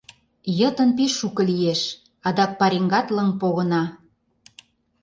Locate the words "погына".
3.41-3.83